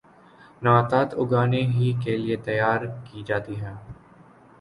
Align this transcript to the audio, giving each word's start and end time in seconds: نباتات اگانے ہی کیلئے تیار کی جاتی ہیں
نباتات 0.63 1.09
اگانے 1.15 1.61
ہی 1.73 1.91
کیلئے 2.03 2.35
تیار 2.45 2.79
کی 3.05 3.23
جاتی 3.27 3.55
ہیں 3.55 3.75